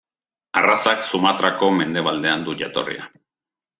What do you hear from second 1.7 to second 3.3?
mendebaldean du jatorria.